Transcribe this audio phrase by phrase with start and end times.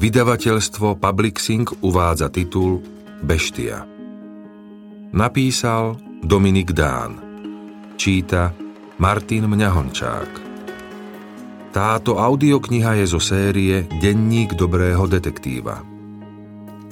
[0.00, 2.80] Vydavateľstvo Publixing uvádza titul
[3.20, 3.84] Beštia.
[5.12, 7.20] Napísal Dominik Dán.
[8.00, 8.48] Číta
[8.96, 10.30] Martin Mňahončák.
[11.76, 15.84] Táto audiokniha je zo série Denník dobrého detektíva.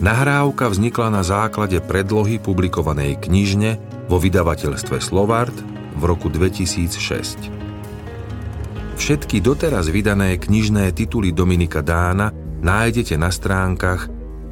[0.04, 3.80] Nahrávka vznikla na základe predlohy publikovanej knižne
[4.12, 5.56] vo vydavateľstve Slovart
[5.96, 9.00] v roku 2006.
[9.00, 14.09] Všetky doteraz vydané knižné tituly Dominika Dána nájdete na stránkach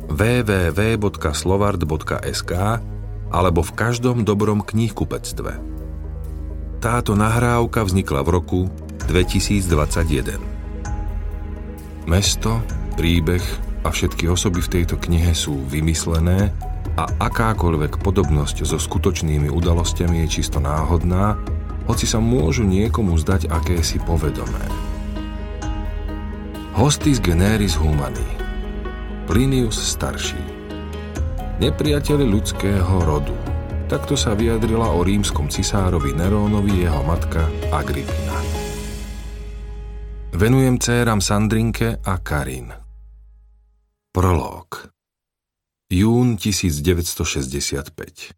[0.06, 2.52] www.slovard.sk
[3.26, 5.58] alebo v každom dobrom knihkupectve.
[6.78, 8.70] Táto nahrávka vznikla v roku
[9.10, 10.38] 2021.
[12.06, 12.62] Mesto,
[12.94, 13.42] príbeh
[13.82, 16.54] a všetky osoby v tejto knihe sú vymyslené
[16.96, 21.36] a akákoľvek podobnosť so skutočnými udalosťami je čisto náhodná,
[21.90, 24.95] hoci sa môžu niekomu zdať akési povedomé.
[26.76, 28.36] Hostis generis humani.
[29.24, 30.36] Plinius starší.
[31.56, 33.32] Nepriateľ ľudského rodu.
[33.88, 38.36] Takto sa vyjadrila o rímskom cisárovi Nerónovi jeho matka Agrippina.
[40.36, 42.68] Venujem céram Sandrinke a Karin.
[44.12, 44.92] Prolog
[45.88, 48.36] Jún 1965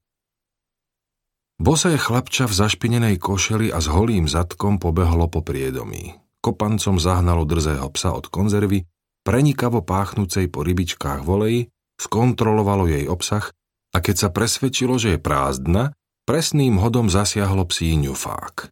[1.59, 7.87] Bosé chlapča v zašpinenej košeli a s holým zadkom pobehlo po priedomí kopancom zahnalo drzého
[7.95, 8.87] psa od konzervy,
[9.27, 13.51] prenikavo páchnúcej po rybičkách volej, skontrolovalo jej obsah
[13.93, 15.93] a keď sa presvedčilo, že je prázdna,
[16.29, 18.71] presným hodom zasiahlo psí ňufák.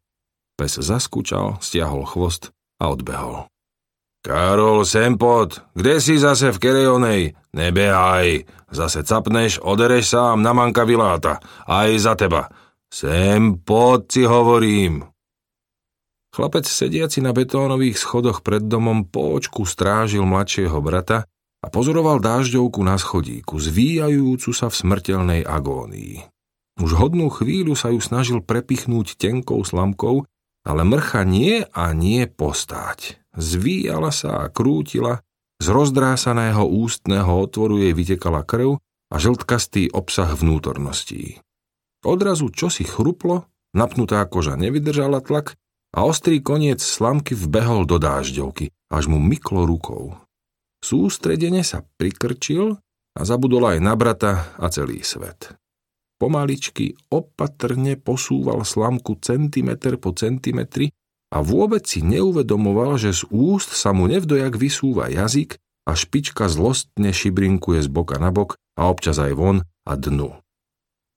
[0.57, 3.49] Pes zaskúčal, stiahol chvost a odbehol.
[4.27, 7.23] Karol, sem pod, kde si zase v Kerejonej?
[7.55, 8.43] Nebehaj,
[8.75, 11.39] zase capneš, odereš sám na manka vyláta,
[11.71, 12.51] aj za teba.
[12.91, 15.07] Sem pod, si hovorím.
[16.37, 21.25] Chlapec sediaci na betónových schodoch pred domom po očku strážil mladšieho brata
[21.65, 26.29] a pozoroval dážďovku na schodíku, zvíjajúcu sa v smrteľnej agónii.
[26.77, 30.29] Už hodnú chvíľu sa ju snažil prepichnúť tenkou slamkou,
[30.61, 33.17] ale mrcha nie a nie postáť.
[33.33, 35.25] Zvíjala sa a krútila,
[35.57, 38.77] z rozdrásaného ústneho otvoru jej vytekala krv
[39.09, 41.41] a žltkastý obsah vnútorností.
[42.05, 45.57] Odrazu čosi chruplo, napnutá koža nevydržala tlak
[45.95, 50.17] a ostrý koniec slamky vbehol do dážďovky, až mu myklo rukou.
[50.83, 52.79] Sústredene sa prikrčil
[53.17, 55.57] a zabudol aj na brata a celý svet.
[56.17, 60.89] Pomaličky opatrne posúval slamku centimetr po centimetri
[61.29, 67.13] a vôbec si neuvedomoval, že z úst sa mu nevdojak vysúva jazyk a špička zlostne
[67.13, 70.33] šibrinkuje z boka na bok a občas aj von a dnu.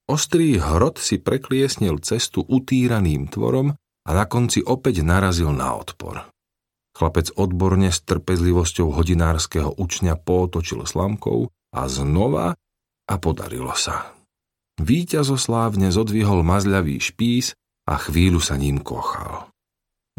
[0.10, 3.78] Ostrý hrot si prekliesnil cestu utíraným tvorom
[4.10, 6.26] a na konci opäť narazil na odpor.
[6.98, 12.58] Chlapec odborne s trpezlivosťou hodinárskeho učňa pootočil slamkou a znova
[13.06, 14.18] a podarilo sa.
[14.82, 17.54] Výťazoslávne zodvihol mazľavý špís
[17.86, 19.54] a chvíľu sa ním kochal.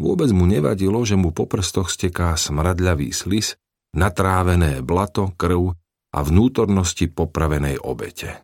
[0.01, 3.59] Vôbec mu nevadilo, že mu po prstoch steká smradľavý slis,
[3.93, 5.75] natrávené blato, krv
[6.15, 8.41] a vnútornosti popravenej obete.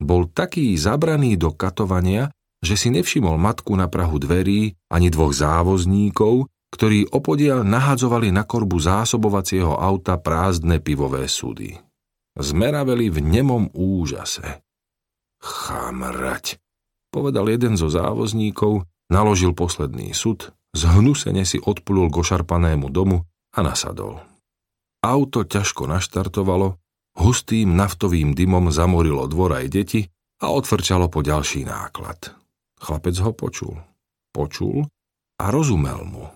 [0.00, 6.46] Bol taký zabraný do katovania, že si nevšimol matku na prahu dverí ani dvoch závozníkov,
[6.72, 11.76] ktorí opodiaľ nahadzovali na korbu zásobovacieho auta prázdne pivové súdy.
[12.32, 14.64] Zmeraveli v nemom úžase.
[15.42, 16.56] Chamrať,
[17.12, 24.24] povedal jeden zo závozníkov, naložil posledný sud, zhnusene si odplul k ošarpanému domu a nasadol.
[25.04, 26.80] Auto ťažko naštartovalo,
[27.20, 30.00] hustým naftovým dymom zamorilo dvor aj deti
[30.40, 32.41] a odfrčalo po ďalší náklad.
[32.82, 33.78] Chlapec ho počul.
[34.34, 34.82] Počul
[35.38, 36.26] a rozumel mu.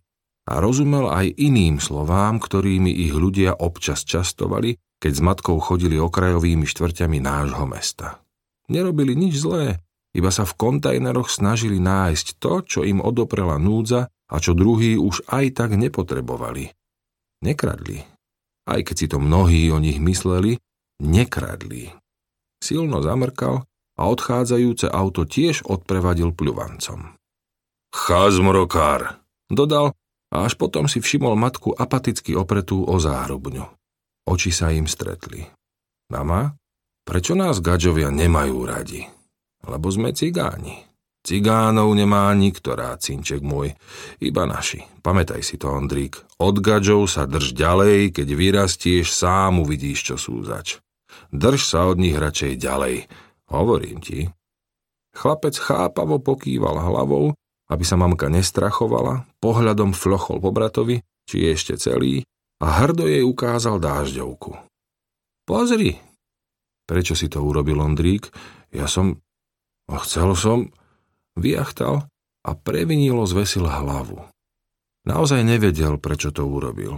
[0.46, 6.62] A rozumel aj iným slovám, ktorými ich ľudia občas častovali, keď s matkou chodili okrajovými
[6.70, 8.22] štvrťami nášho mesta.
[8.70, 9.82] Nerobili nič zlé,
[10.14, 15.26] iba sa v kontajneroch snažili nájsť to, čo im odoprela núdza a čo druhí už
[15.28, 16.72] aj tak nepotrebovali.
[17.42, 18.00] Nekradli.
[18.66, 20.56] Aj keď si to mnohí o nich mysleli,
[21.02, 21.92] nekradli.
[22.62, 23.66] Silno zamrkal
[23.96, 27.16] a odchádzajúce auto tiež odprevadil pľuvancom.
[27.93, 29.96] Chazmrokár, dodal
[30.28, 33.64] a až potom si všimol matku apaticky opretú o záhrubňu.
[34.26, 35.46] Oči sa im stretli.
[36.12, 36.52] Mama,
[37.06, 39.06] prečo nás gadžovia nemajú radi?
[39.64, 40.87] Lebo sme cigáni.
[41.26, 43.75] Cigánov nemá nikto rád, cinček môj,
[44.22, 44.87] iba naši.
[45.02, 46.22] Pamätaj si to, Ondrík.
[46.38, 50.78] Od gadžov sa drž ďalej, keď vyrastieš, sám uvidíš, čo sú zač.
[51.34, 53.10] Drž sa od nich radšej ďalej,
[53.50, 54.26] Hovorím ti.
[55.16, 57.32] Chlapec chápavo pokýval hlavou,
[57.72, 62.22] aby sa mamka nestrachovala, pohľadom flochol po bratovi, či je ešte celý,
[62.62, 64.54] a hrdo jej ukázal dážďovku.
[65.46, 65.98] Pozri.
[66.87, 68.31] Prečo si to urobil, Ondrík?
[68.70, 69.19] Ja som...
[69.87, 70.58] Chcel som...
[71.37, 72.08] Vyachtal
[72.49, 74.25] a previnilo zvesil hlavu.
[75.04, 76.96] Naozaj nevedel, prečo to urobil.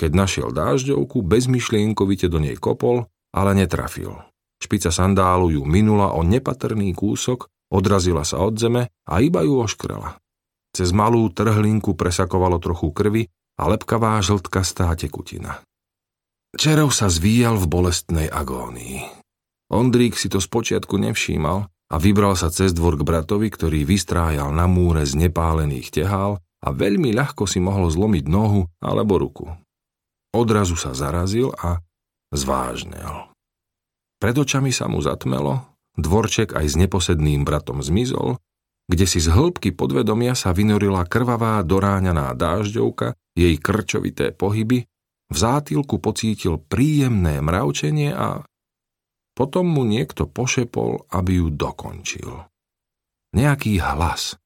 [0.00, 4.24] Keď našiel dážďovku, bezmyšlienkovite do nej kopol, ale netrafil.
[4.58, 10.18] Špica sandálu ju minula o nepatrný kúsok, odrazila sa od zeme a iba ju oškrela.
[10.74, 13.22] Cez malú trhlinku presakovalo trochu krvi
[13.58, 15.62] a lepkavá žltkastá tekutina.
[16.54, 19.04] Čerov sa zvíjal v bolestnej agónii.
[19.68, 24.64] Ondrík si to spočiatku nevšímal a vybral sa cez dvor k bratovi, ktorý vystrájal na
[24.64, 29.46] múre z nepálených tehál a veľmi ľahko si mohol zlomiť nohu alebo ruku.
[30.32, 31.80] Odrazu sa zarazil a
[32.32, 33.28] zvážnel.
[34.18, 35.62] Pred očami sa mu zatmelo,
[35.94, 38.38] dvorček aj s neposedným bratom zmizol,
[38.88, 44.88] kde si z hĺbky podvedomia sa vynorila krvavá doráňaná dážďovka, jej krčovité pohyby
[45.28, 48.48] v zátilku pocítil príjemné mravčenie a
[49.36, 52.48] potom mu niekto pošepol, aby ju dokončil.
[53.36, 54.40] Nejaký hlas.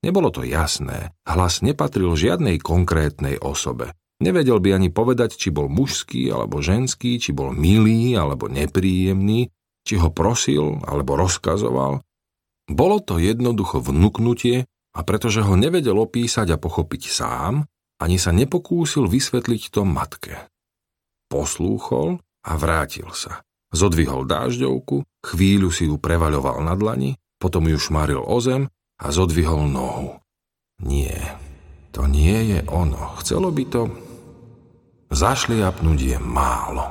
[0.00, 3.92] Nebolo to jasné, hlas nepatril žiadnej konkrétnej osobe.
[4.16, 9.52] Nevedel by ani povedať, či bol mužský alebo ženský, či bol milý alebo nepríjemný,
[9.84, 12.00] či ho prosil alebo rozkazoval.
[12.66, 14.66] Bolo to jednoducho vnúknutie
[14.96, 17.68] a pretože ho nevedel opísať a pochopiť sám,
[18.00, 20.34] ani sa nepokúsil vysvetliť to matke.
[21.28, 23.44] Poslúchol a vrátil sa.
[23.74, 29.68] Zodvihol dážďovku, chvíľu si ju prevaľoval na dlani, potom ju šmaril o zem a zodvihol
[29.68, 30.16] nohu.
[30.80, 31.36] Nie,
[31.92, 33.20] to nie je ono.
[33.20, 34.05] Chcelo by to...
[35.10, 36.90] Zašliapnúť je málo.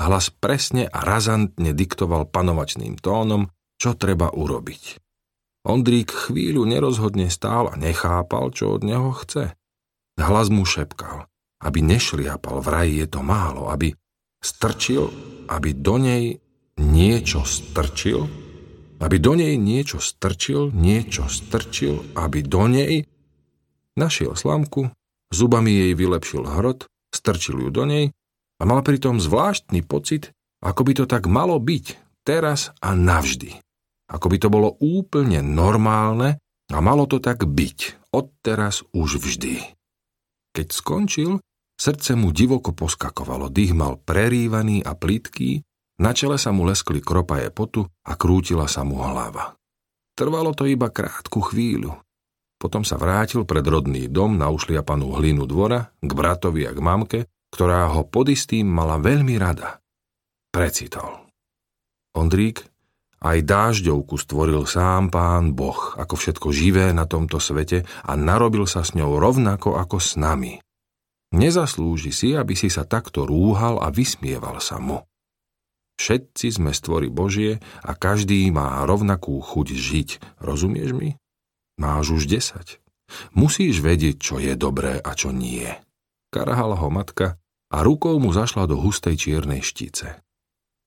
[0.00, 4.98] Hlas presne a razantne diktoval panovačným tónom, čo treba urobiť.
[5.62, 9.54] Ondrík chvíľu nerozhodne stál a nechápal, čo od neho chce.
[10.18, 11.30] Hlas mu šepkal,
[11.62, 13.94] aby nešliapal, vraj je to málo, aby
[14.42, 15.12] strčil,
[15.46, 16.42] aby do nej
[16.80, 18.26] niečo strčil,
[18.98, 23.06] aby do nej niečo strčil, niečo strčil, aby do nej...
[23.92, 24.88] Našiel slamku,
[25.30, 28.10] zubami jej vylepšil hrot, strčil ju do nej
[28.58, 30.32] a mal pritom zvláštny pocit,
[30.64, 33.60] ako by to tak malo byť, teraz a navždy.
[34.10, 36.40] Ako by to bolo úplne normálne
[36.72, 39.60] a malo to tak byť, odteraz už vždy.
[40.52, 41.40] Keď skončil,
[41.80, 45.64] srdce mu divoko poskakovalo, dých mal prerývaný a plitký,
[46.00, 49.56] na čele sa mu leskli kropaje potu a krútila sa mu hlava.
[50.12, 51.96] Trvalo to iba krátku chvíľu.
[52.62, 57.18] Potom sa vrátil pred rodný dom na ušliapanú hlinu dvora, k bratovi a k mamke,
[57.50, 59.82] ktorá ho pod istým mala veľmi rada.
[60.54, 61.26] Precitol.
[62.14, 62.62] Ondrík
[63.18, 68.86] aj dážďovku stvoril sám pán Boh, ako všetko živé na tomto svete a narobil sa
[68.86, 70.62] s ňou rovnako ako s nami.
[71.34, 75.02] Nezaslúži si, aby si sa takto rúhal a vysmieval sa mu.
[75.98, 80.08] Všetci sme stvory Božie a každý má rovnakú chuť žiť.
[80.42, 81.14] Rozumieš mi?
[81.82, 82.78] Máš už desať.
[83.34, 85.66] Musíš vedieť, čo je dobré a čo nie.
[86.30, 87.34] Karahala ho matka
[87.74, 90.22] a rukou mu zašla do hustej čiernej štice.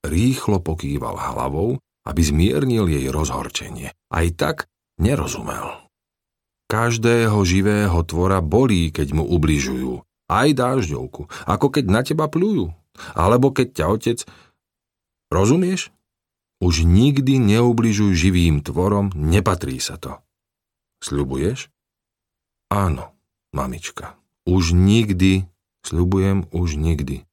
[0.08, 1.76] Rýchlo pokýval hlavou
[2.06, 3.90] aby zmiernil jej rozhorčenie.
[4.08, 4.70] Aj tak
[5.02, 5.90] nerozumel.
[6.70, 10.02] Každého živého tvora bolí, keď mu ubližujú.
[10.26, 12.70] Aj dážďovku, ako keď na teba plujú.
[13.14, 14.18] Alebo keď ťa otec...
[15.26, 15.90] Rozumieš?
[16.62, 20.22] Už nikdy neubližuj živým tvorom, nepatrí sa to.
[21.00, 21.68] Sľubuješ?
[22.72, 23.14] Áno,
[23.52, 24.18] mamička.
[24.46, 25.46] Už nikdy,
[25.86, 27.26] sľubujem už nikdy.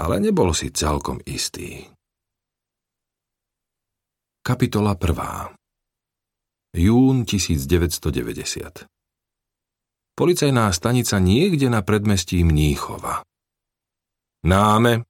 [0.00, 1.88] Ale nebol si celkom istý.
[4.40, 5.60] Kapitola 1.
[6.80, 8.88] Jún 1990
[10.16, 13.24] Policajná stanica niekde na predmestí Mníchova.
[14.44, 15.04] Náme.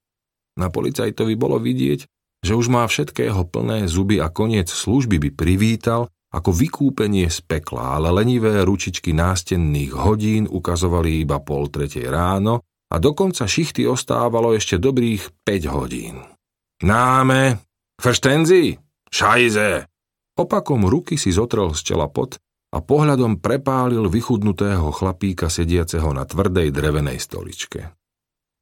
[0.59, 2.07] Na policajtovi bolo vidieť,
[2.43, 7.99] že už má všetkého plné zuby a koniec služby by privítal ako vykúpenie z pekla,
[7.99, 14.79] ale lenivé ručičky nástenných hodín ukazovali iba pol tretej ráno a dokonca šichty ostávalo ešte
[14.79, 16.23] dobrých 5 hodín.
[16.87, 17.59] Náme,
[17.99, 18.79] frštenzi,
[19.11, 19.91] Šajze!
[20.39, 22.39] Opakom ruky si zotrel z čela pot
[22.71, 27.91] a pohľadom prepálil vychudnutého chlapíka sediaceho na tvrdej drevenej stoličke.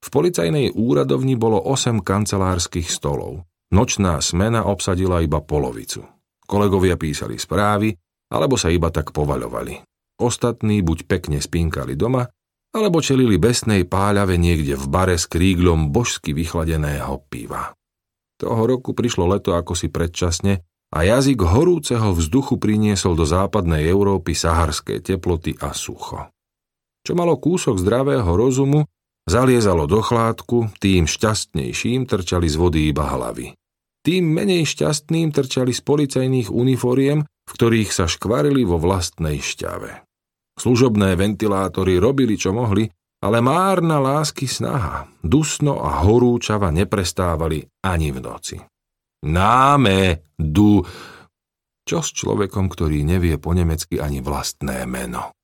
[0.00, 3.44] V policajnej úradovni bolo 8 kancelárskych stolov.
[3.68, 6.17] Nočná smena obsadila iba polovicu.
[6.48, 7.92] Kolegovia písali správy,
[8.32, 9.84] alebo sa iba tak povaľovali.
[10.16, 12.24] Ostatní buď pekne spinkali doma,
[12.72, 17.76] alebo čelili besnej páľave niekde v bare s kríglom božsky vychladeného piva.
[18.40, 24.32] Toho roku prišlo leto ako si predčasne a jazyk horúceho vzduchu priniesol do západnej Európy
[24.32, 26.32] saharské teploty a sucho.
[27.04, 28.84] čo malo kúsok zdravého rozumu,
[29.24, 33.56] zaliezalo do chládku, tým šťastnejším trčali z vody iba hlavy.
[34.08, 40.08] Tým menej šťastným trčali z policajných uniforiem, v ktorých sa škvarili vo vlastnej šťave.
[40.56, 42.88] Služobné ventilátory robili, čo mohli,
[43.20, 48.56] ale márna lásky snaha, dusno a horúčava neprestávali ani v noci.
[49.28, 50.80] Náme, du...
[51.84, 55.36] Čo s človekom, ktorý nevie po nemecky ani vlastné meno?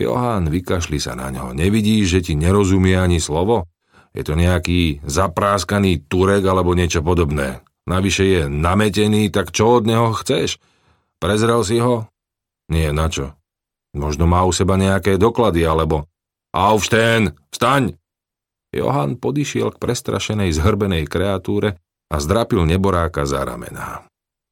[0.00, 1.52] Johan, vykašli sa na ňo.
[1.52, 3.68] Nevidíš, že ti nerozumie ani slovo?
[4.16, 7.65] Je to nejaký zapráskaný turek alebo niečo podobné.
[7.86, 10.58] Navyše je nametený, tak čo od neho chceš?
[11.22, 12.10] Prezrel si ho?
[12.66, 13.38] Nie, na čo?
[13.94, 16.10] Možno má u seba nejaké doklady, alebo...
[16.50, 17.94] Aufstehen, vstaň!
[18.74, 21.80] Johan podišiel k prestrašenej zhrbenej kreatúre
[22.12, 24.04] a zdrapil neboráka za ramená.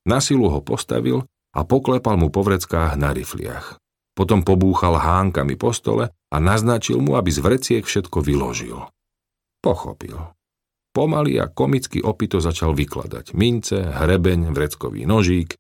[0.05, 3.79] Na silu ho postavil a poklepal mu po vreckách na rifliach.
[4.15, 8.79] Potom pobúchal hánkami po stole a naznačil mu, aby z vreciek všetko vyložil.
[9.59, 10.34] Pochopil.
[10.95, 15.59] Pomaly a komicky opito začal vykladať mince, hrebeň, vreckový nožík.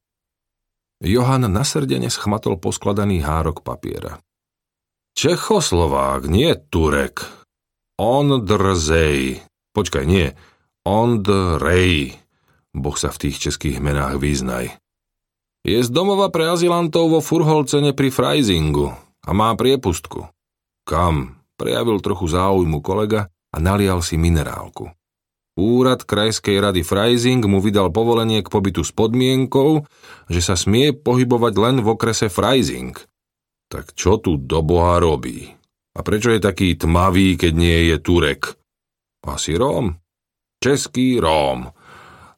[1.03, 4.23] Johan nasrdene schmatol poskladaný hárok papiera.
[5.19, 7.27] Čechoslovák, nie Turek.
[7.99, 9.43] Ondrzej.
[9.75, 10.31] Počkaj, nie.
[10.87, 12.15] Ondrej.
[12.75, 14.71] Boh sa v tých českých menách vyznaj.
[15.67, 18.91] Je z domova pre azilantov vo Furholcene pri Freisingu
[19.25, 20.31] a má priepustku.
[20.87, 21.43] Kam?
[21.55, 24.91] Prejavil trochu záujmu kolega a nalial si minerálku.
[25.55, 29.87] Úrad Krajskej rady Freising mu vydal povolenie k pobytu s podmienkou,
[30.27, 32.99] že sa smie pohybovať len v okrese Freising.
[33.71, 35.47] Tak čo tu do boha robí?
[35.95, 38.59] A prečo je taký tmavý, keď nie je Turek?
[39.23, 39.95] Asi Róm?
[40.59, 41.71] Český Róm.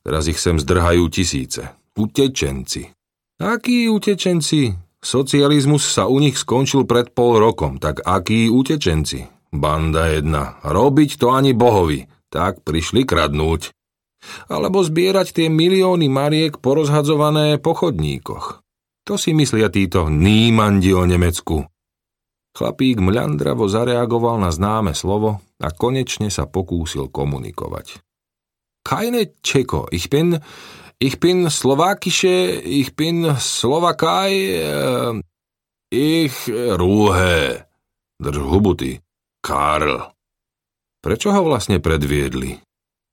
[0.04, 1.73] Teraz ich sem zdrhajú tisíce.
[1.96, 2.92] Utečenci.
[3.40, 4.76] Akí utečenci?
[5.00, 9.25] Socializmus sa u nich skončil pred pol rokom, tak akí utečenci?
[9.56, 10.61] Banda jedna.
[10.61, 12.04] Robiť to ani bohovi.
[12.33, 13.71] Tak prišli kradnúť.
[14.50, 18.64] Alebo zbierať tie milióny mariek porozhadzované po chodníkoch.
[19.06, 21.62] To si myslia títo nímandi o Nemecku.
[22.56, 28.06] Chlapík mľandravo zareagoval na známe slovo a konečne sa pokúsil komunikovať
[28.87, 29.90] keine Čeko.
[29.90, 30.38] Ich bin,
[31.02, 35.12] ich bin Slovakische, ich bin Slovakaj, äh,
[35.90, 37.66] ich Rúhe.
[38.23, 38.78] Drž hubu
[39.42, 40.15] Karl.
[41.06, 42.58] Prečo ho vlastne predviedli?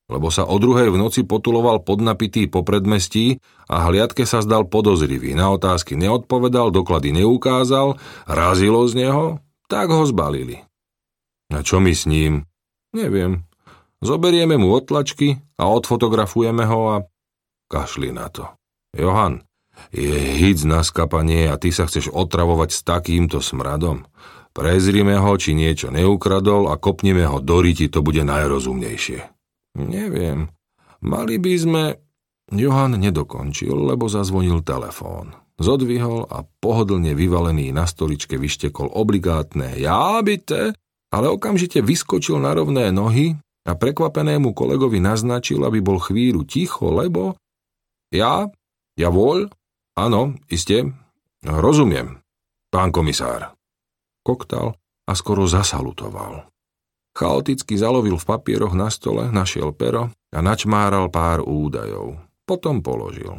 [0.09, 3.37] Lebo sa o druhej v noci potuloval podnapitý po predmestí
[3.69, 5.37] a hliadke sa zdal podozrivý.
[5.37, 9.25] Na otázky neodpovedal, doklady neukázal, razilo z neho,
[9.69, 10.65] tak ho zbalili.
[11.53, 12.49] A čo my s ním?
[12.97, 13.45] Neviem,
[14.03, 16.95] Zoberieme mu odtlačky a odfotografujeme ho a
[17.71, 18.51] kašli na to.
[18.91, 19.47] Johan,
[19.95, 20.11] je
[20.43, 24.03] hic na skapanie a ty sa chceš otravovať s takýmto smradom.
[24.53, 29.19] Prezrime ho, či niečo neukradol a kopneme ho do riti, to bude najrozumnejšie.
[29.81, 30.53] Neviem.
[31.01, 31.83] Mali by sme...
[32.53, 35.33] Johan nedokončil, lebo zazvonil telefón.
[35.57, 40.77] Zodvihol a pohodlne vyvalený na stoličke vyštekol obligátne jábite,
[41.09, 47.39] ale okamžite vyskočil na rovné nohy a prekvapenému kolegovi naznačil, aby bol chvíľu ticho, lebo...
[48.13, 48.45] Ja?
[48.99, 49.49] Ja voľ?
[49.97, 50.93] Áno, iste.
[51.41, 52.21] Rozumiem,
[52.69, 53.55] pán komisár.
[54.23, 56.47] Koktal a skoro zasalutoval.
[57.13, 62.17] Chaoticky zalovil v papieroch na stole, našiel pero a načmáral pár údajov.
[62.47, 63.37] Potom položil.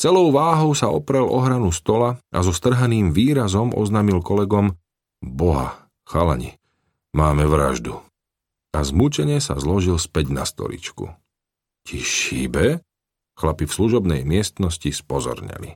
[0.00, 4.74] Celou váhou sa oprel o hranu stola a so strhaným výrazom oznámil kolegom
[5.20, 6.56] Boha, chalani,
[7.12, 8.00] máme vraždu
[8.70, 11.10] a zmučene sa zložil späť na stoličku.
[11.86, 12.80] Ti šíbe?
[13.34, 15.74] Chlapi v služobnej miestnosti spozorneli.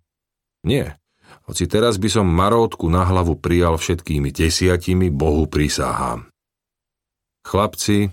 [0.68, 1.00] Nie,
[1.44, 6.32] hoci teraz by som marótku na hlavu prijal všetkými desiatimi, Bohu prisáhám.
[7.44, 8.08] Chlapci,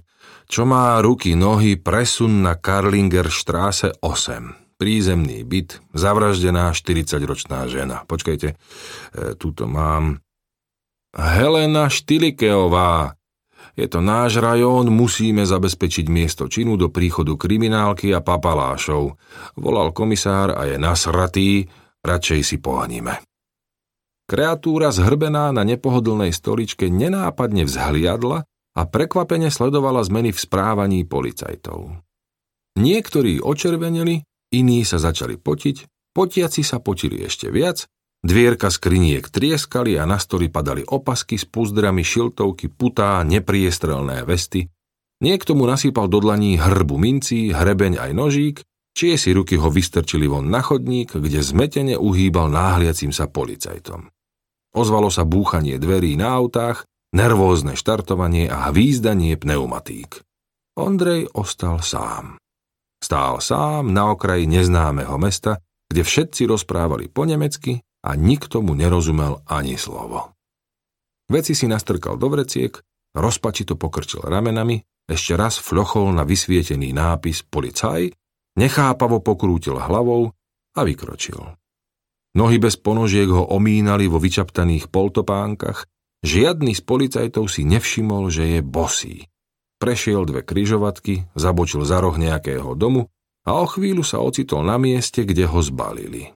[0.51, 4.75] čo má ruky, nohy, presun na Karlinger štráse 8.
[4.75, 8.03] Prízemný byt, zavraždená 40-ročná žena.
[8.03, 8.55] Počkajte, e,
[9.39, 10.19] tuto mám...
[11.11, 13.15] Helena Štilikeová,
[13.75, 19.15] je to náš rajón, musíme zabezpečiť miesto činu do príchodu kriminálky a papalášov.
[19.55, 21.71] Volal komisár a je nasratý,
[22.05, 23.21] radšej si pohaníme.
[24.27, 31.99] Kreatúra zhrbená na nepohodlnej stoličke nenápadne vzhliadla a prekvapene sledovala zmeny v správaní policajtov.
[32.79, 34.23] Niektorí očerveneli,
[34.55, 37.91] iní sa začali potiť, potiaci sa potili ešte viac
[38.21, 44.69] Dvierka skriniek trieskali a na stoli padali opasky s púzdrami, šiltovky, putá, nepriestrelné vesty.
[45.25, 48.57] Niekto mu nasýpal do dlaní hrbu mincí, hrebeň aj nožík,
[48.95, 54.11] čie si ruky ho vystrčili von na chodník, kde zmetene uhýbal náhliacim sa policajtom.
[54.71, 60.23] Ozvalo sa búchanie dverí na autách nervózne štartovanie a hvízdanie pneumatík.
[60.79, 62.39] Ondrej ostal sám.
[63.03, 65.59] Stál sám na okraji neznámeho mesta,
[65.91, 70.31] kde všetci rozprávali po nemecky a nikto mu nerozumel ani slovo.
[71.27, 72.71] Veci si nastrkal do vreciek,
[73.11, 78.07] rozpačito pokrčil ramenami, ešte raz fľochol na vysvietený nápis Policaj,
[78.55, 80.31] nechápavo pokrútil hlavou
[80.75, 81.39] a vykročil.
[82.31, 85.83] Nohy bez ponožiek ho omínali vo vyčaptaných poltopánkach,
[86.23, 89.15] žiadny z policajtov si nevšimol, že je bosý.
[89.81, 93.11] Prešiel dve kryžovatky, zabočil za roh nejakého domu
[93.43, 96.31] a o chvíľu sa ocitol na mieste, kde ho zbalili.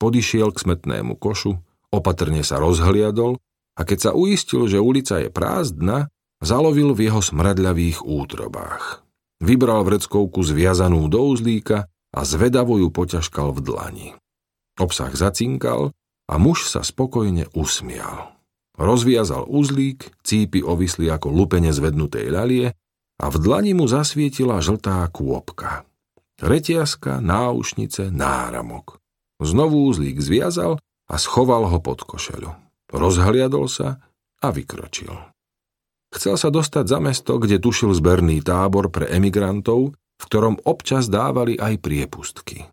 [0.00, 1.58] Podišiel k smetnému košu,
[1.92, 3.36] opatrne sa rozhliadol
[3.76, 6.08] a keď sa uistil, že ulica je prázdna,
[6.40, 9.05] zalovil v jeho smradľavých útrobách.
[9.40, 14.08] Vybral vreckovku zviazanú do uzlíka a zvedavo ju poťažkal v dlani.
[14.80, 15.92] Obsah zacinkal
[16.26, 18.36] a muž sa spokojne usmial.
[18.76, 22.66] Rozviazal uzlík, cípy ovisli ako lupene zvednutej ľalie
[23.16, 25.88] a v dlani mu zasvietila žltá kôpka.
[26.36, 29.00] Retiaska, náušnice, náramok.
[29.40, 30.76] Znovu uzlík zviazal
[31.08, 32.52] a schoval ho pod košeľu.
[32.92, 34.00] Rozhliadol sa
[34.40, 35.35] a vykročil.
[36.14, 41.58] Chcel sa dostať za mesto, kde tušil zberný tábor pre emigrantov, v ktorom občas dávali
[41.60, 42.64] aj priepustky.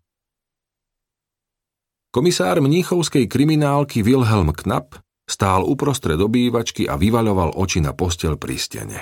[2.14, 9.00] Komisár mníchovskej kriminálky Wilhelm Knapp stál uprostred obývačky a vyvaľoval oči na postel pri stene.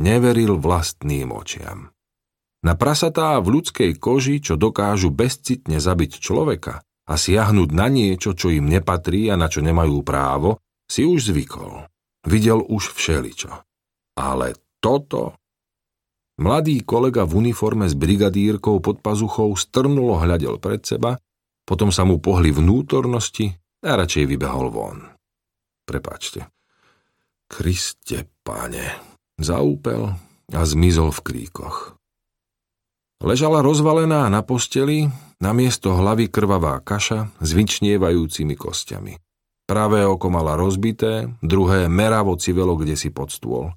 [0.00, 1.92] Neveril vlastným očiam.
[2.64, 8.50] Na prasatá v ľudskej koži, čo dokážu bezcitne zabiť človeka a siahnuť na niečo, čo
[8.50, 10.58] im nepatrí a na čo nemajú právo,
[10.88, 11.86] si už zvykol.
[12.28, 13.50] Videl už všeličo.
[14.20, 14.52] Ale
[14.84, 15.32] toto...
[16.38, 21.18] Mladý kolega v uniforme s brigadírkou pod pazuchou strnulo hľadel pred seba,
[21.66, 25.02] potom sa mu pohli vnútornosti a radšej vybehol von.
[25.82, 26.46] Prepačte.
[27.50, 28.86] Kriste, pane.
[29.34, 30.14] Zaúpel
[30.54, 31.98] a zmizol v kríkoch.
[33.18, 35.10] Ležala rozvalená na posteli,
[35.42, 39.18] namiesto hlavy krvavá kaša s vyčnievajúcimi kostiami.
[39.68, 43.76] Pravé oko mala rozbité, druhé meravo civelo kde si pod stôl.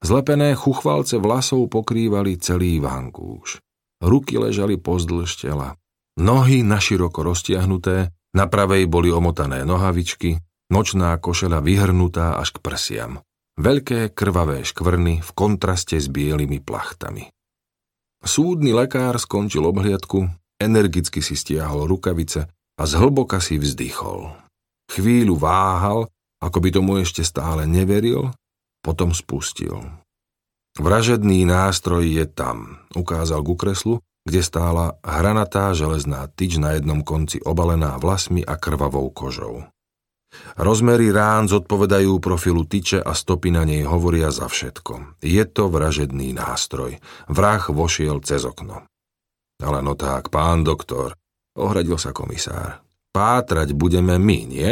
[0.00, 3.60] Zlepené chuchvalce vlasov pokrývali celý vankúš.
[4.00, 5.76] Ruky ležali pozdĺž tela.
[6.16, 10.40] Nohy naširoko roztiahnuté, na pravej boli omotané nohavičky,
[10.72, 13.12] nočná košela vyhrnutá až k prsiam.
[13.60, 17.28] Veľké krvavé škvrny v kontraste s bielými plachtami.
[18.24, 20.24] Súdny lekár skončil obhliadku,
[20.56, 24.47] energicky si stiahol rukavice a zhlboka si vzdychol.
[24.88, 26.08] Chvíľu váhal,
[26.40, 28.32] ako by tomu ešte stále neveril,
[28.80, 29.84] potom spustil.
[30.78, 37.42] Vražedný nástroj je tam, ukázal ku kreslu, kde stála hranatá železná tyč na jednom konci
[37.42, 39.66] obalená vlasmi a krvavou kožou.
[40.60, 45.18] Rozmery rán zodpovedajú profilu tyče a stopy na nej hovoria za všetko.
[45.24, 47.00] Je to vražedný nástroj.
[47.32, 48.84] Vrah vošiel cez okno.
[49.58, 51.16] Ale no tak, pán doktor,
[51.56, 52.84] ohradil sa komisár.
[53.12, 54.70] Pátrať budeme my, nie?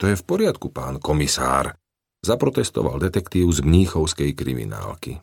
[0.00, 1.76] To je v poriadku, pán komisár,
[2.24, 5.20] zaprotestoval detektív z mníchovskej kriminálky.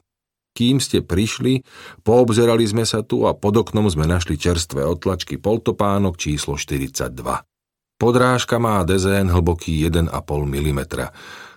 [0.58, 1.62] Kým ste prišli,
[2.02, 7.13] poobzerali sme sa tu a pod oknom sme našli čerstvé otlačky poltopánok číslo 42.
[7.97, 10.10] Podrážka má dezén hlboký 1,5
[10.50, 10.82] mm.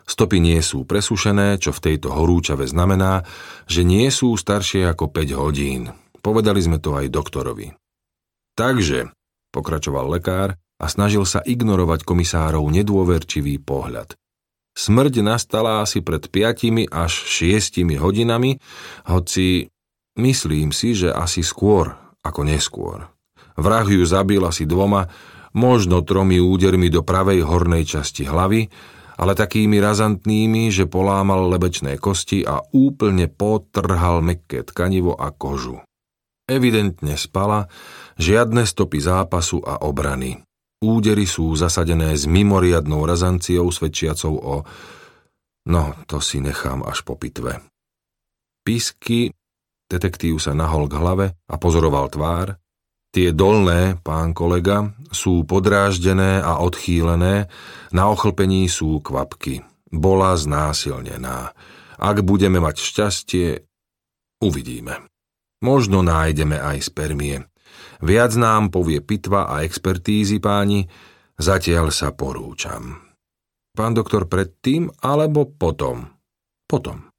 [0.04, 3.24] Stopy nie sú presušené, čo v tejto horúčave znamená,
[3.64, 5.92] že nie sú staršie ako 5 hodín.
[6.20, 7.72] Povedali sme to aj doktorovi.
[8.52, 9.08] Takže,
[9.52, 14.16] pokračoval lekár a snažil sa ignorovať komisárov nedôverčivý pohľad.
[14.72, 18.56] Smrť nastala asi pred 5 až 6 hodinami,
[19.04, 19.68] hoci
[20.16, 21.92] myslím si, že asi skôr
[22.24, 23.12] ako neskôr.
[23.60, 25.10] Vrah ju zabil asi dvoma,
[25.52, 28.70] možno tromi údermi do pravej hornej časti hlavy,
[29.20, 35.84] ale takými razantnými, že polámal lebečné kosti a úplne potrhal mekké tkanivo a kožu.
[36.48, 37.68] Evidentne spala,
[38.16, 40.40] žiadne stopy zápasu a obrany.
[40.80, 44.54] Údery sú zasadené s mimoriadnou razanciou svedčiacou o...
[45.68, 47.60] No, to si nechám až po pitve.
[48.64, 49.28] Písky,
[49.92, 52.56] detektív sa nahol k hlave a pozoroval tvár,
[53.10, 57.50] Tie dolné, pán kolega, sú podráždené a odchýlené,
[57.90, 59.66] na ochlpení sú kvapky.
[59.90, 61.50] Bola znásilnená.
[61.98, 63.66] Ak budeme mať šťastie,
[64.38, 65.10] uvidíme.
[65.58, 67.49] Možno nájdeme aj spermie.
[68.00, 70.88] Viac nám povie pitva a expertízy páni,
[71.36, 72.96] zatiaľ sa porúčam.
[73.76, 76.08] Pán doktor predtým alebo potom?
[76.64, 77.12] Potom.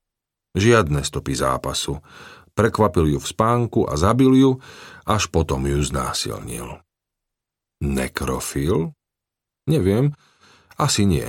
[0.52, 2.02] Žiadne stopy zápasu
[2.52, 4.52] prekvapil ju v spánku a zabil ju,
[5.08, 6.84] až potom ju znásilnil.
[7.82, 8.94] Nekrofil?
[9.66, 10.14] Neviem,
[10.78, 11.26] asi nie.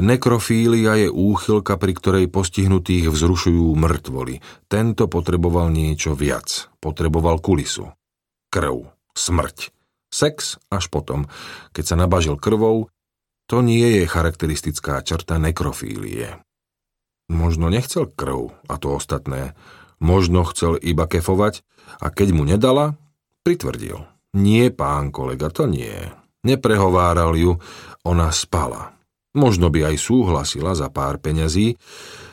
[0.00, 4.40] Nekrofília je úchylka, pri ktorej postihnutých vzrušujú mŕtvoly.
[4.64, 6.72] Tento potreboval niečo viac.
[6.80, 7.92] Potreboval kulisu.
[8.50, 8.90] Krv.
[9.14, 9.70] Smrť.
[10.10, 11.30] Sex až potom.
[11.70, 12.90] Keď sa nabažil krvou,
[13.46, 16.38] to nie je charakteristická črta nekrofílie.
[17.30, 19.54] Možno nechcel krv a to ostatné.
[20.02, 21.62] Možno chcel iba kefovať
[22.02, 22.98] a keď mu nedala,
[23.46, 24.02] pritvrdil.
[24.34, 25.94] Nie, pán kolega, to nie.
[26.42, 27.58] Neprehováral ju,
[28.02, 28.94] ona spala.
[29.34, 31.78] Možno by aj súhlasila za pár peňazí.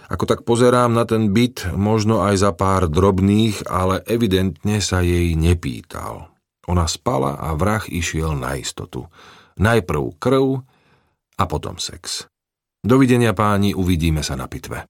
[0.07, 5.35] Ako tak pozerám na ten byt, možno aj za pár drobných, ale evidentne sa jej
[5.35, 6.31] nepýtal.
[6.67, 9.11] Ona spala a vrah išiel na istotu.
[9.59, 10.63] Najprv krv
[11.35, 12.27] a potom sex.
[12.79, 14.87] Dovidenia páni, uvidíme sa na pitve.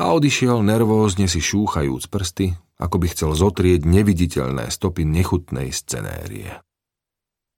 [0.00, 6.56] A odišiel nervózne si šúchajúc prsty, ako by chcel zotrieť neviditeľné stopy nechutnej scenérie.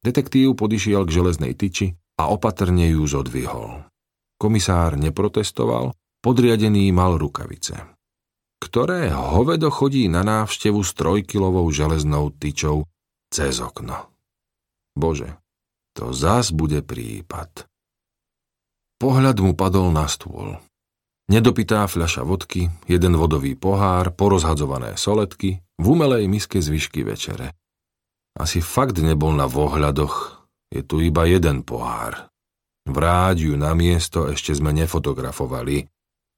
[0.02, 3.86] Detektív podišiel k železnej tyči a opatrne ju zodvihol.
[4.42, 7.92] Komisár neprotestoval, podriadený mal rukavice.
[8.62, 12.86] Ktoré hovedo chodí na návštevu s trojkilovou železnou tyčou
[13.28, 14.08] cez okno?
[14.94, 15.42] Bože,
[15.98, 17.66] to zás bude prípad.
[19.02, 20.62] Pohľad mu padol na stôl.
[21.26, 27.56] Nedopitá fľaša vodky, jeden vodový pohár, porozhadzované soletky, v umelej miske zvyšky večere.
[28.38, 32.30] Asi fakt nebol na vohľadoch, je tu iba jeden pohár.
[32.86, 35.86] Vráť ju na miesto, ešte sme nefotografovali.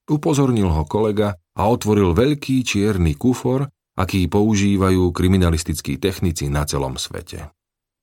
[0.05, 7.55] Upozornil ho kolega a otvoril veľký čierny kufor, aký používajú kriminalistickí technici na celom svete.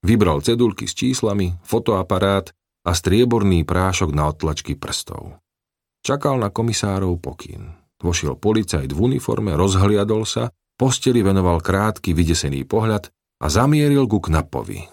[0.02, 2.50] Vybral cedulky s číslami, fotoaparát
[2.82, 5.38] a strieborný prášok na odtlačky prstov.
[6.02, 7.78] Čakal na komisárov pokyn.
[8.02, 14.90] Vošiel policajt v uniforme, rozhliadol sa, posteli venoval krátky vydesený pohľad a zamieril ku knapovi.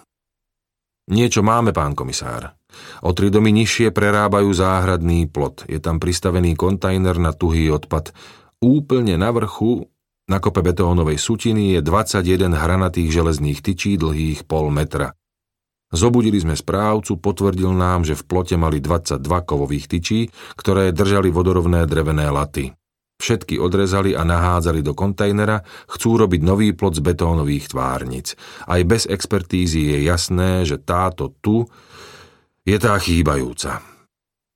[1.09, 2.58] Niečo máme, pán komisár.
[3.03, 5.65] O tri domy nižšie prerábajú záhradný plot.
[5.71, 8.13] Je tam pristavený kontajner na tuhý odpad.
[8.59, 9.87] Úplne na vrchu,
[10.29, 15.15] na kope betónovej sutiny, je 21 hranatých železných tyčí dlhých pol metra.
[15.89, 21.89] Zobudili sme správcu, potvrdil nám, že v plote mali 22 kovových tyčí, ktoré držali vodorovné
[21.89, 22.77] drevené laty.
[23.19, 28.39] Všetky odrezali a nahádzali do kontajnera, chcú robiť nový plot z betónových tvárnic.
[28.69, 31.67] Aj bez expertízy je jasné, že táto tu
[32.69, 33.81] je tá chýbajúca.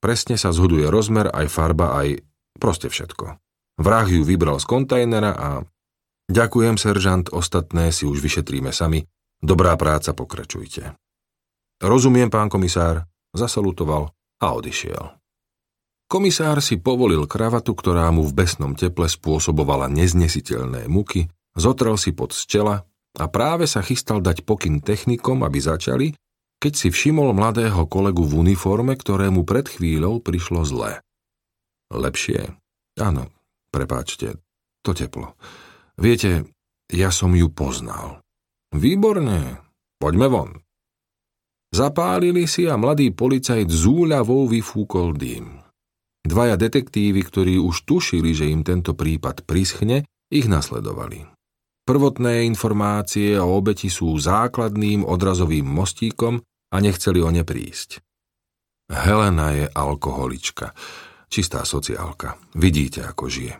[0.04, 2.20] Presne sa zhuduje rozmer, aj farba, aj
[2.60, 3.40] proste všetko.
[3.80, 5.48] Vrah ju vybral z kontajnera a
[6.28, 9.08] ďakujem, seržant, ostatné si už vyšetríme sami.
[9.40, 10.92] Dobrá práca, pokračujte.
[11.80, 14.12] Rozumiem, pán komisár, zasalutoval
[14.44, 15.16] a odišiel.
[16.04, 22.36] Komisár si povolil kravatu, ktorá mu v besnom teple spôsobovala neznesiteľné muky, zotrel si pod
[22.36, 22.84] z čela
[23.16, 26.12] a práve sa chystal dať pokyn technikom, aby začali,
[26.62, 31.02] keď si všimol mladého kolegu v uniforme, ktorému pred chvíľou prišlo zlé.
[31.90, 32.54] Lepšie?
[33.02, 33.34] Áno,
[33.74, 34.38] prepáčte,
[34.86, 35.34] to teplo.
[35.98, 36.46] Viete,
[36.86, 38.22] ja som ju poznal.
[38.70, 39.58] Výborne,
[39.98, 40.50] poďme von.
[41.74, 43.84] Zapálili si a mladý policajt z
[44.46, 45.58] vyfúkol dým.
[46.22, 51.26] Dvaja detektívy, ktorí už tušili, že im tento prípad prischne, ich nasledovali.
[51.82, 56.38] Prvotné informácie o obeti sú základným odrazovým mostíkom
[56.72, 58.00] a nechceli o ne prísť.
[58.88, 60.72] Helena je alkoholička,
[61.28, 62.40] čistá sociálka.
[62.56, 63.54] Vidíte, ako žije.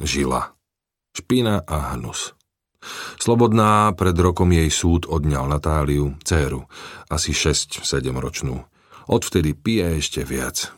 [0.00, 0.56] Žila.
[1.16, 2.36] Špina a hnus.
[3.16, 6.68] Slobodná pred rokom jej súd odňal Natáliu, dceru,
[7.08, 7.82] asi 6-7
[8.16, 8.62] ročnú.
[9.08, 10.70] Odvtedy pije ešte viac.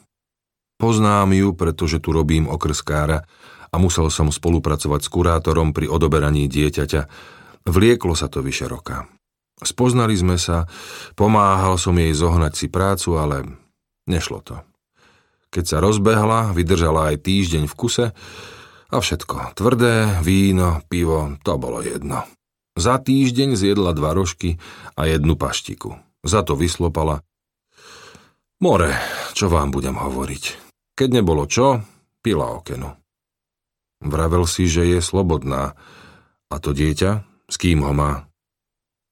[0.79, 3.27] Poznám ju, pretože tu robím okrskára
[3.69, 7.03] a musel som spolupracovať s kurátorom pri odoberaní dieťaťa.
[7.67, 9.11] Vlieklo sa to vyše roka.
[9.59, 10.71] Spoznali sme sa,
[11.19, 13.43] pomáhal som jej zohnať si prácu, ale
[14.07, 14.63] nešlo to.
[15.51, 18.07] Keď sa rozbehla, vydržala aj týždeň v kuse
[18.89, 19.59] a všetko.
[19.59, 22.23] Tvrdé, víno, pivo, to bolo jedno.
[22.79, 24.63] Za týždeň zjedla dva rožky
[24.95, 25.99] a jednu paštiku.
[26.23, 27.27] Za to vyslopala.
[28.63, 28.95] More,
[29.35, 30.45] čo vám budem hovoriť.
[30.95, 31.83] Keď nebolo čo,
[32.23, 32.91] pila okenu.
[33.99, 35.75] Vravel si, že je slobodná.
[36.47, 37.11] A to dieťa?
[37.51, 38.28] S kým ho má?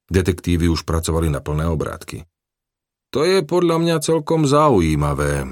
[0.06, 2.22] Detektívy už pracovali na plné obrátky.
[3.14, 5.46] To je podľa mňa celkom zaujímavé.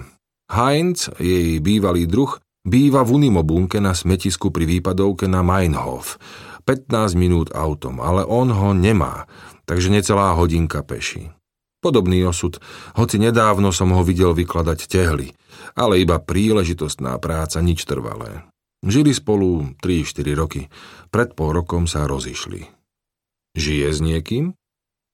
[0.53, 6.21] Heinz, jej bývalý druh, býva v Unimobunke na smetisku pri výpadovke na Meinhof.
[6.64, 9.29] 15 minút autom, ale on ho nemá,
[9.69, 11.29] takže necelá hodinka peši.
[11.85, 12.57] Podobný osud,
[12.97, 15.37] hoci nedávno som ho videl vykladať tehly,
[15.77, 18.49] ale iba príležitostná práca, nič trvalé.
[18.81, 20.62] Žili spolu 3-4 roky,
[21.12, 22.74] pred pol rokom sa rozišli.
[23.55, 24.59] Žije s niekým?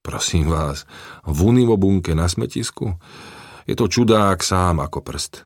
[0.00, 0.88] Prosím vás,
[1.28, 2.96] v unimobunke na smetisku?
[3.68, 5.44] Je to čudák sám ako prst.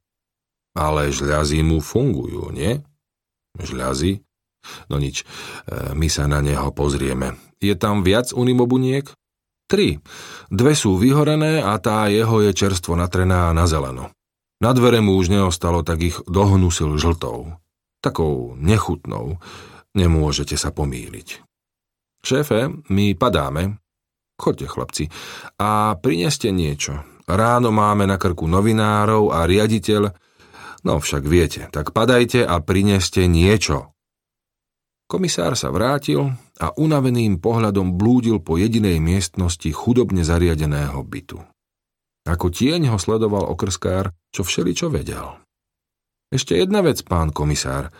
[0.78, 2.78] Ale žľazy mu fungujú, nie?
[3.58, 4.22] Žľazy?
[4.88, 7.34] No nič, e, my sa na neho pozrieme.
[7.58, 9.10] Je tam viac unimobuniek?
[9.66, 9.98] Tri.
[10.52, 14.14] Dve sú vyhorené a tá jeho je čerstvo natrená na zeleno.
[14.62, 17.58] Na dvere mu už neostalo, tak ich dohnusil žltou.
[17.98, 19.42] Takou nechutnou.
[19.98, 21.53] Nemôžete sa pomýliť.
[22.24, 23.76] Šéfe, my padáme.
[24.40, 25.12] Chodte, chlapci,
[25.60, 27.04] a prineste niečo.
[27.28, 30.02] Ráno máme na krku novinárov a riaditeľ.
[30.88, 33.92] No však viete, tak padajte a prineste niečo.
[35.04, 41.44] Komisár sa vrátil a unaveným pohľadom blúdil po jedinej miestnosti chudobne zariadeného bytu.
[42.24, 45.44] Ako tieň ho sledoval okrskár, čo všeličo vedel.
[46.32, 47.92] Ešte jedna vec, pán komisár.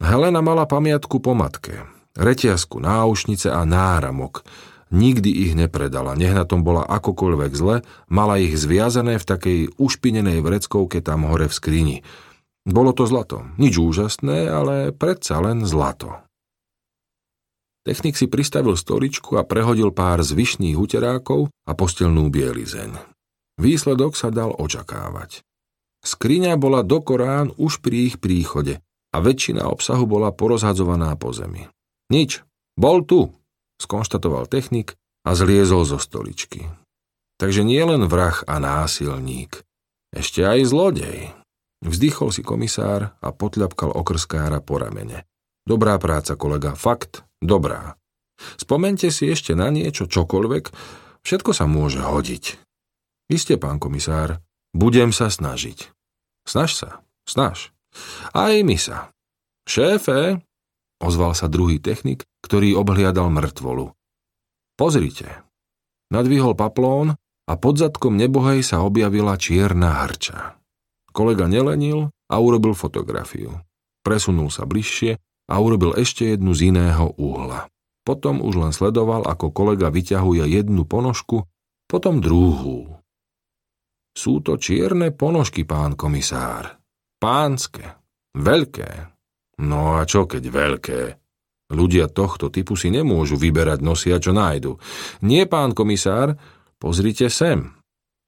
[0.00, 4.46] Helena mala pamiatku po matke, reťazku, náušnice a náramok.
[4.88, 10.40] Nikdy ich nepredala, nech na tom bola akokoľvek zle, mala ich zviazané v takej ušpinenej
[10.40, 11.96] vreckovke tam hore v skrini.
[12.64, 13.44] Bolo to zlato.
[13.60, 16.24] Nič úžasné, ale predsa len zlato.
[17.84, 23.00] Technik si pristavil stoličku a prehodil pár zvyšných uterákov a postelnú bielizeň.
[23.56, 25.40] Výsledok sa dal očakávať.
[26.04, 28.78] Skriňa bola do Korán už pri ich príchode
[29.10, 31.64] a väčšina obsahu bola porozhadzovaná po zemi.
[32.08, 32.40] Nič,
[32.74, 33.32] bol tu,
[33.80, 34.96] skonštatoval technik
[35.28, 36.68] a zliezol zo stoličky.
[37.38, 39.62] Takže nie len vrah a násilník,
[40.10, 41.30] ešte aj zlodej.
[41.84, 45.28] Vzdychol si komisár a potľapkal okrskára po ramene.
[45.62, 47.94] Dobrá práca, kolega, fakt dobrá.
[48.58, 50.64] Spomente si ešte na niečo, čokoľvek,
[51.22, 52.58] všetko sa môže hodiť.
[53.28, 54.40] Isté, pán komisár,
[54.72, 55.92] budem sa snažiť.
[56.48, 56.90] Snaž sa,
[57.28, 57.70] snaž.
[58.32, 59.12] Aj my sa.
[59.68, 60.40] Šéfe,
[61.02, 63.94] ozval sa druhý technik, ktorý obhliadal mŕtvolu.
[64.78, 65.42] Pozrite.
[66.14, 70.58] Nadvihol paplón a pod zadkom nebohej sa objavila čierna hrča.
[71.10, 73.58] Kolega nelenil a urobil fotografiu.
[74.06, 77.66] Presunul sa bližšie a urobil ešte jednu z iného uhla.
[78.06, 81.44] Potom už len sledoval, ako kolega vyťahuje jednu ponožku,
[81.88, 83.00] potom druhú.
[84.16, 86.80] Sú to čierne ponožky, pán komisár.
[87.20, 87.98] Pánske.
[88.32, 89.17] Veľké.
[89.58, 91.00] No a čo keď veľké?
[91.68, 94.80] Ľudia tohto typu si nemôžu vyberať nosia, čo nájdu.
[95.20, 96.38] Nie, pán komisár,
[96.80, 97.76] pozrite sem.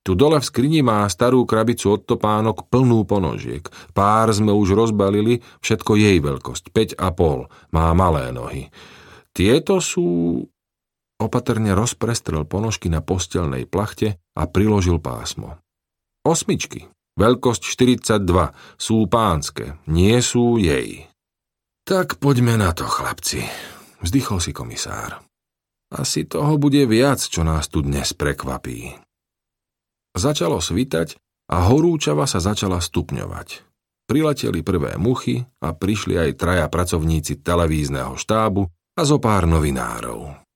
[0.00, 3.64] Tu dole v skrini má starú krabicu od topánok plnú ponožiek.
[3.92, 7.76] Pár sme už rozbalili, všetko jej veľkosť, 5,5.
[7.76, 8.62] Má malé nohy.
[9.36, 10.40] Tieto sú...
[11.20, 15.60] Opatrne rozprestrel ponožky na postelnej plachte a priložil pásmo.
[16.24, 16.88] Osmičky,
[17.20, 21.09] veľkosť 42, sú pánske, nie sú jej.
[21.90, 23.42] Tak poďme na to, chlapci,
[23.98, 25.26] vzdychol si komisár.
[25.90, 28.94] Asi toho bude viac, čo nás tu dnes prekvapí.
[30.14, 31.18] Začalo svitať
[31.50, 33.66] a horúčava sa začala stupňovať.
[34.06, 40.46] Prileteli prvé muchy a prišli aj traja pracovníci televízneho štábu a zo pár novinárov.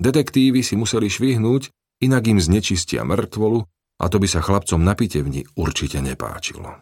[0.00, 1.68] Detektívy si museli švihnúť,
[2.00, 3.60] inak im znečistia mŕtvolu
[4.00, 6.80] a to by sa chlapcom na pitevni určite nepáčilo.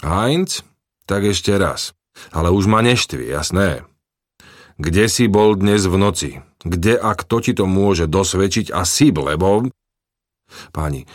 [0.00, 0.64] Heinz,
[1.04, 1.95] tak ešte raz.
[2.32, 3.84] Ale už ma neštvi, jasné.
[4.76, 6.30] Kde si bol dnes v noci?
[6.60, 9.68] Kde a kto ti to môže dosvedčiť a si, lebo...
[10.70, 11.08] Páni,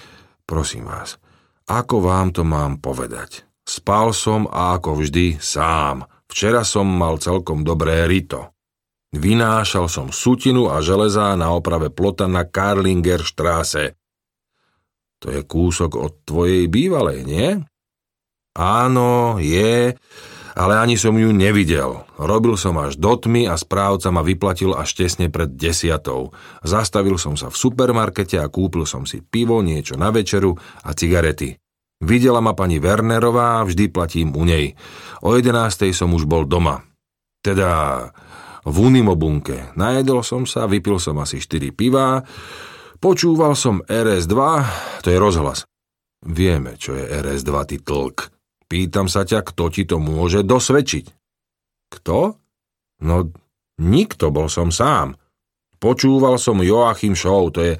[0.49, 1.21] prosím vás,
[1.69, 3.45] ako vám to mám povedať?
[3.61, 6.03] Spal som a ako vždy sám.
[6.25, 8.51] Včera som mal celkom dobré rito.
[9.11, 13.99] Vynášal som sutinu a železá na oprave plota na Karlinger štráse.
[15.21, 17.47] To je kúsok od tvojej bývalej, nie?
[18.55, 19.93] Áno, je,
[20.57, 22.03] ale ani som ju nevidel.
[22.15, 26.35] Robil som až do tmy a správca ma vyplatil až tesne pred desiatou.
[26.61, 31.55] Zastavil som sa v supermarkete a kúpil som si pivo, niečo na večeru a cigarety.
[32.01, 34.73] Videla ma pani Wernerová, vždy platím u nej.
[35.21, 36.81] O jedenástej som už bol doma.
[37.45, 38.09] Teda
[38.65, 39.73] v Unimobunke.
[39.77, 42.25] Najedol som sa, vypil som asi 4 pivá,
[43.01, 44.37] Počúval som RS2,
[45.01, 45.65] to je rozhlas.
[46.21, 48.29] Vieme, čo je RS2, ty tlk.
[48.71, 51.05] Pýtam sa ťa, kto ti to môže dosvedčiť.
[51.91, 52.39] Kto?
[53.03, 53.15] No,
[53.83, 55.19] nikto, bol som sám.
[55.75, 57.73] Počúval som Joachim Show, to je...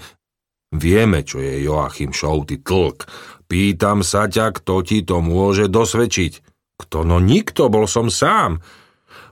[0.75, 3.07] Vieme, čo je Joachim Show, ty tlk.
[3.47, 6.43] Pýtam sa ťa, kto ti to môže dosvedčiť.
[6.75, 7.07] Kto?
[7.07, 8.59] No nikto, bol som sám.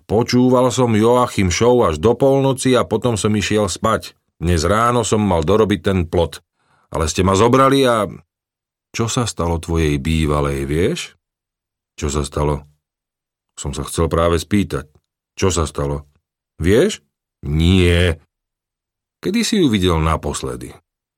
[0.08, 4.15] Počúval som Joachim Show až do polnoci a potom som išiel spať.
[4.39, 6.39] Dnes ráno som mal dorobiť ten plot,
[6.95, 8.08] ale ste ma zobrali a...
[8.95, 11.18] Čo sa stalo tvojej bývalej, vieš?
[11.99, 12.63] Čo sa stalo?
[13.59, 14.88] Som sa chcel práve spýtať.
[15.35, 16.07] Čo sa stalo?
[16.55, 17.03] Vieš?
[17.43, 18.23] Nie.
[19.19, 20.71] Kedy si ju videl naposledy?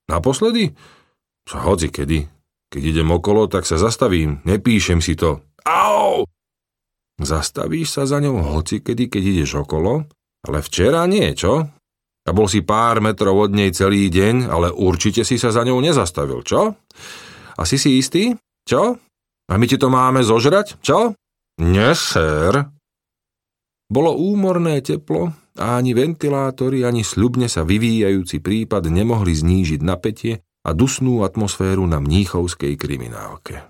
[0.09, 0.73] Naposledy?
[1.45, 2.25] Hoci kedy.
[2.73, 5.45] Keď idem okolo, tak sa zastavím, nepíšem si to.
[5.69, 6.25] Au!
[7.21, 10.09] Zastavíš sa za ňou hoci kedy, keď ideš okolo,
[10.49, 11.61] ale včera nie, čo?
[12.25, 15.77] A bol si pár metrov od nej celý deň, ale určite si sa za ňou
[15.77, 16.73] nezastavil, čo?
[17.53, 18.33] A si si istý?
[18.65, 18.97] Čo?
[19.49, 21.17] A my ti to máme zožrať, čo?
[21.61, 22.69] Nie, sér.
[23.91, 30.71] Bolo úmorné teplo a ani ventilátory, ani sľubne sa vyvíjajúci prípad nemohli znížiť napätie a
[30.71, 33.67] dusnú atmosféru na mníchovskej kriminálke.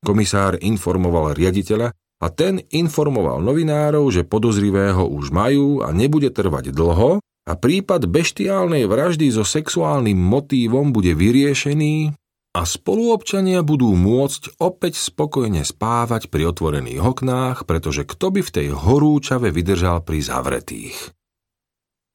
[0.00, 7.22] Komisár informoval riaditeľa, a ten informoval novinárov, že podozrivého už majú a nebude trvať dlho
[7.22, 12.18] a prípad beštiálnej vraždy so sexuálnym motívom bude vyriešený
[12.56, 18.68] a spoluobčania budú môcť opäť spokojne spávať pri otvorených oknách, pretože kto by v tej
[18.72, 21.12] horúčave vydržal pri zavretých.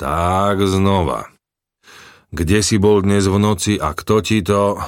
[0.02, 1.30] Tak znova.
[2.34, 4.82] Kde si bol dnes v noci a kto ti to...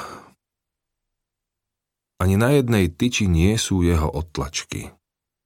[2.17, 4.89] Ani na jednej tyči nie sú jeho odtlačky.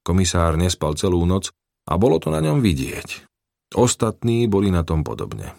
[0.05, 1.51] Komisár nespal celú noc
[1.89, 3.27] a bolo to na ňom vidieť.
[3.75, 5.53] Ostatní boli na tom podobne.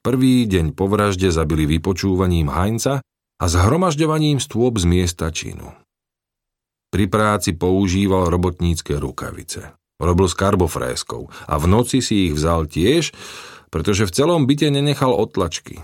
[0.00, 3.04] Prvý deň po vražde zabili vypočúvaním Heinza
[3.40, 5.72] a zhromažďovaním stôp z miesta činu.
[6.92, 9.72] Pri práci používal robotnícke rukavice.
[10.00, 13.16] Robil s karbofréskou a v noci si ich vzal tiež,
[13.72, 15.80] pretože v celom byte nenechal otlačky.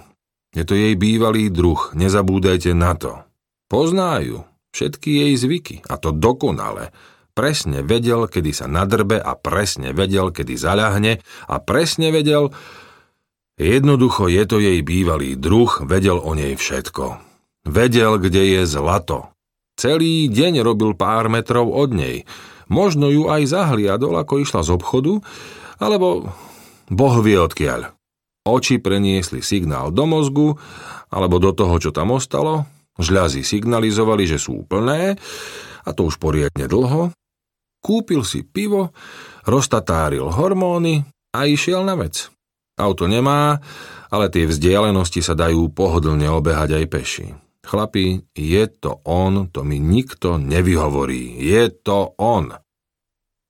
[0.56, 3.22] Je to jej bývalý druh, nezabúdajte na to.
[3.68, 6.92] Poznajú všetky jej zvyky, a to dokonale,
[7.36, 12.52] presne vedel, kedy sa nadrbe a presne vedel, kedy zaľahne a presne vedel,
[13.60, 17.35] jednoducho je to jej bývalý druh, vedel o nej všetko.
[17.66, 19.34] Vedel, kde je zlato.
[19.74, 22.22] Celý deň robil pár metrov od nej.
[22.70, 25.18] Možno ju aj zahliadol, ako išla z obchodu,
[25.82, 26.30] alebo
[26.88, 27.92] boh vie odkiaľ.
[28.46, 30.54] Oči preniesli signál do mozgu,
[31.10, 32.64] alebo do toho, čo tam ostalo,
[33.02, 35.18] žľazy signalizovali, že sú plné,
[35.82, 37.10] a to už poriadne dlho,
[37.82, 38.94] kúpil si pivo,
[39.42, 41.02] roztatáril hormóny
[41.34, 42.30] a išiel na vec.
[42.78, 43.58] Auto nemá,
[44.10, 47.45] ale tie vzdialenosti sa dajú pohodlne obehať aj peši.
[47.66, 51.34] Chlapi, je to on, to mi nikto nevyhovorí.
[51.42, 52.54] Je to on.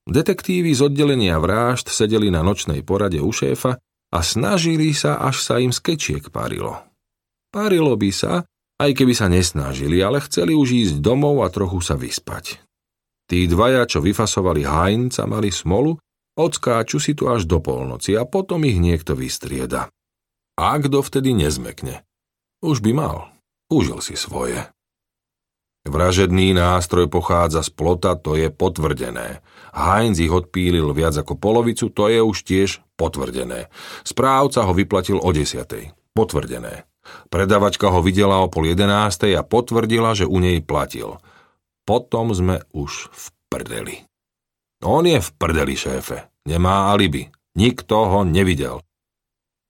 [0.09, 3.77] Detektívy z oddelenia vražd sedeli na nočnej porade u šéfa
[4.15, 6.81] a snažili sa, až sa im skečiek parilo.
[7.53, 8.49] Parilo by sa,
[8.81, 12.65] aj keby sa nesnažili, ale chceli už ísť domov a trochu sa vyspať.
[13.27, 15.99] Tí dvaja, čo vyfasovali Heinza, mali smolu,
[16.39, 19.91] odskáču si tu až do polnoci a potom ich niekto vystrieda.
[20.57, 22.07] A kto vtedy nezmekne?
[22.65, 23.36] Už by mal.
[23.71, 24.71] Užil si svoje.
[25.87, 29.43] Vražedný nástroj pochádza z plota, to je potvrdené.
[29.71, 33.71] Heinz ich odpílil viac ako polovicu, to je už tiež potvrdené.
[34.03, 35.95] Správca ho vyplatil o desiatej.
[36.11, 36.91] Potvrdené.
[37.31, 41.17] Predavačka ho videla o pol jedenástej a potvrdila, že u nej platil–
[41.87, 43.97] potom sme už v prdeli.
[44.83, 46.27] On je v prdeli, šéfe.
[46.51, 47.31] Nemá alibi.
[47.55, 48.83] Nikto ho nevidel.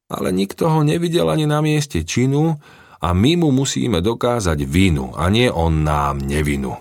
[0.09, 2.57] Ale nikto ho nevidel ani na mieste činu
[3.03, 6.73] a my mu musíme dokázať vinu a nie on nám nevinu.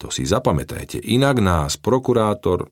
[0.00, 2.68] To si zapamätajte, inak nás prokurátor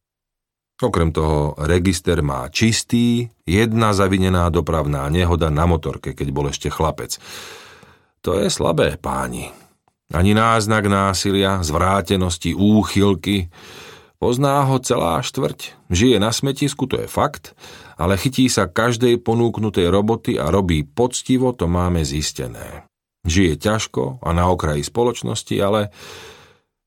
[0.78, 7.18] Okrem toho, register má čistý, jedna zavinená dopravná nehoda na motorke, keď bol ešte chlapec.
[8.22, 9.50] To je slabé, páni.
[10.14, 13.50] Ani náznak násilia, zvrátenosti, úchylky.
[14.18, 15.90] Pozná ho celá štvrť.
[15.94, 17.54] Žije na smetisku, to je fakt,
[17.94, 22.86] ale chytí sa každej ponúknutej roboty a robí poctivo, to máme zistené.
[23.22, 25.94] Žije ťažko a na okraji spoločnosti, ale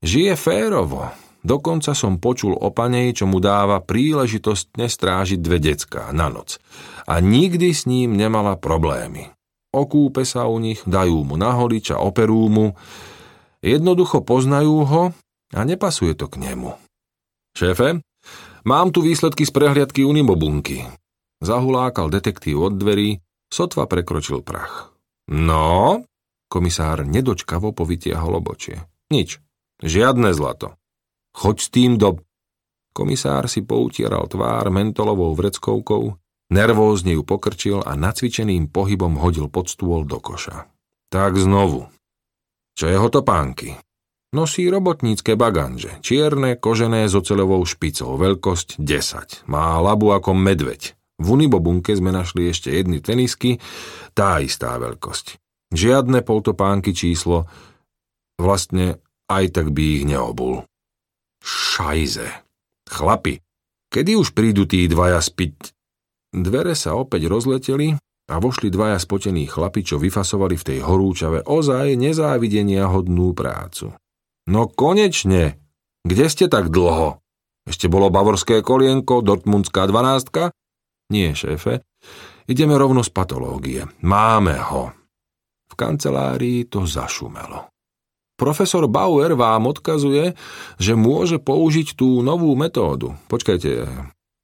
[0.04, 1.08] žije férovo.
[1.42, 6.62] Dokonca som počul o panej, čo mu dáva príležitostne strážiť dve decká na noc.
[7.10, 9.34] A nikdy s ním nemala problémy.
[9.74, 12.78] Okúpe sa u nich, dajú mu na holič a operú mu,
[13.62, 15.04] Jednoducho poznajú ho
[15.54, 16.74] a nepasuje to k nemu.
[17.52, 18.00] Šéfe,
[18.66, 20.88] mám tu výsledky z prehliadky Unimobunky.
[21.42, 23.18] Zahulákal detektív od dverí,
[23.50, 24.94] sotva prekročil prach.
[25.32, 26.06] No,
[26.48, 28.86] komisár nedočkavo povytiahol obočie.
[29.10, 29.42] Nič,
[29.82, 30.78] žiadne zlato.
[31.34, 32.20] Choď s tým do...
[32.92, 36.20] Komisár si poutieral tvár mentolovou vreckovkou,
[36.52, 40.68] nervózne ju pokrčil a nacvičeným pohybom hodil pod stôl do koša.
[41.08, 41.88] Tak znovu,
[42.76, 43.76] čo jeho topánky?
[44.32, 49.44] Nosí robotnícke baganže, čierne, kožené s oceľovou špicou, veľkosť 10.
[49.52, 50.96] Má labu ako medveď.
[51.20, 53.60] V Unibobunke sme našli ešte jedny tenisky,
[54.16, 55.36] tá istá veľkosť.
[55.76, 57.52] Žiadne poltopánky číslo,
[58.40, 60.64] vlastne aj tak by ich neobul.
[61.44, 62.32] Šajze.
[62.88, 63.44] Chlapi,
[63.92, 65.76] kedy už prídu tí dvaja spiť?
[66.32, 68.00] Dvere sa opäť rozleteli
[68.32, 73.92] a vošli dvaja spotení chlapi, čo vyfasovali v tej horúčave ozaj nezávidenia hodnú prácu.
[74.52, 75.56] No konečne!
[76.04, 77.24] Kde ste tak dlho?
[77.64, 80.52] Ešte bolo bavorské kolienko, dortmundská dvanástka?
[81.08, 81.88] Nie, šéfe.
[82.52, 83.88] Ideme rovno z patológie.
[84.04, 84.92] Máme ho.
[85.72, 87.72] V kancelárii to zašumelo.
[88.36, 90.36] Profesor Bauer vám odkazuje,
[90.82, 93.16] že môže použiť tú novú metódu.
[93.32, 93.88] Počkajte,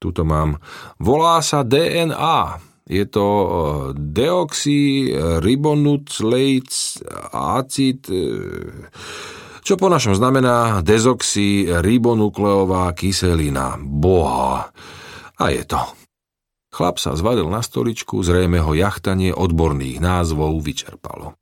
[0.00, 0.56] tuto mám.
[0.96, 2.64] Volá sa DNA.
[2.88, 3.48] Je to e,
[3.92, 6.72] deoxyribonucleic
[7.36, 8.24] acid, e,
[9.68, 13.76] čo po našom znamená dezoxyribonukleová kyselina.
[13.76, 14.72] Boha.
[15.36, 15.84] A je to.
[16.72, 21.36] Chlap sa zvadil na stoličku, zrejme ho jachtanie odborných názvov vyčerpalo.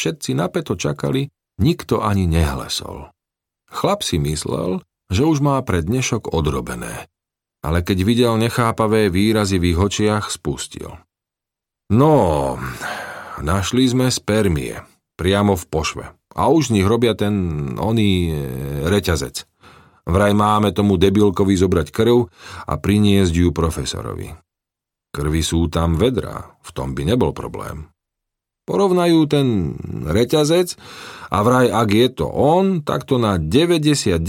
[0.00, 3.10] Všetci napeto čakali, Nikto ani nehlesol.
[3.66, 4.78] Chlap si myslel,
[5.10, 7.10] že už má pre dnešok odrobené,
[7.66, 10.94] ale keď videl nechápavé výrazy v ich očiach, spustil.
[11.90, 12.54] No,
[13.42, 14.86] našli sme spermie,
[15.18, 16.17] priamo v pošve.
[16.38, 17.34] A už z nich robia ten
[17.74, 18.32] oný e,
[18.86, 19.42] reťazec.
[20.08, 22.30] Vraj máme tomu debilkovi zobrať krv
[22.64, 24.32] a priniesť ju profesorovi.
[25.12, 27.90] Krvi sú tam vedrá, v tom by nebol problém.
[28.68, 30.76] Porovnajú ten reťazec
[31.32, 34.20] a vraj ak je to on, tak to na 99%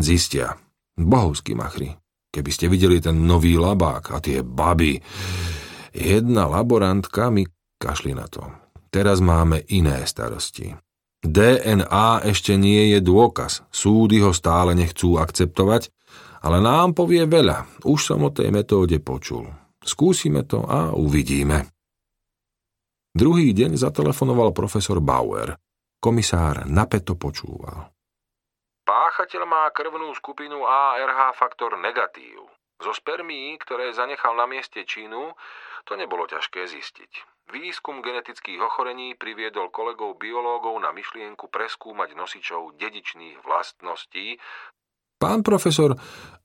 [0.00, 0.56] zistia.
[0.96, 1.92] Bohovský machry.
[2.32, 5.00] Keby ste videli ten nový labák a tie baby.
[5.92, 7.44] Jedna laborantka mi
[7.76, 8.44] kašli na to.
[8.88, 10.87] Teraz máme iné starosti.
[11.18, 13.66] DNA ešte nie je dôkaz.
[13.74, 15.90] Súdy ho stále nechcú akceptovať,
[16.46, 17.82] ale nám povie veľa.
[17.82, 19.50] Už som o tej metóde počul.
[19.82, 21.66] Skúsime to a uvidíme.
[23.10, 25.58] Druhý deň zatelefonoval profesor Bauer.
[25.98, 27.90] Komisár napeto počúval.
[28.86, 32.46] Páchateľ má krvnú skupinu ARH faktor negatív.
[32.78, 35.34] Zo spermií, ktoré zanechal na mieste činu,
[35.82, 37.37] to nebolo ťažké zistiť.
[37.48, 44.36] Výskum genetických ochorení priviedol kolegov biológov na myšlienku preskúmať nosičov dedičných vlastností.
[45.16, 45.96] Pán profesor,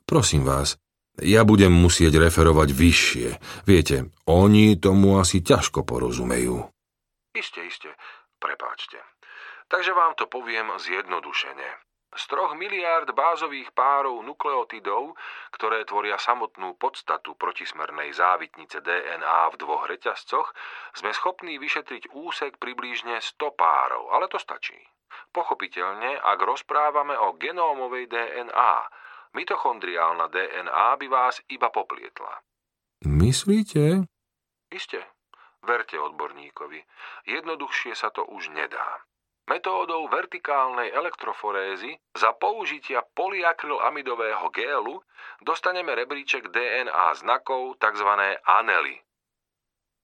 [0.08, 0.80] prosím vás,
[1.20, 3.28] ja budem musieť referovať vyššie.
[3.68, 6.72] Viete, oni tomu asi ťažko porozumejú.
[7.36, 7.92] Iste, iste.
[8.40, 8.98] Prepáčte.
[9.68, 11.83] Takže vám to poviem zjednodušene.
[12.14, 15.18] Z troch miliárd bázových párov nukleotidov,
[15.50, 20.54] ktoré tvoria samotnú podstatu protismernej závitnice DNA v dvoch reťazcoch,
[20.94, 24.78] sme schopní vyšetriť úsek približne 100 párov, ale to stačí.
[25.34, 28.74] Pochopiteľne, ak rozprávame o genómovej DNA,
[29.34, 32.38] Mitochondriálna DNA by vás iba poplietla.
[33.10, 34.06] Myslíte?
[34.70, 35.02] Iste.
[35.66, 36.78] Verte odborníkovi.
[37.26, 39.02] Jednoduchšie sa to už nedá.
[39.44, 45.04] Metódou vertikálnej elektroforézy za použitia polyakrylamidového gélu
[45.44, 48.08] dostaneme rebríček DNA znakov tzv.
[48.48, 49.04] anely.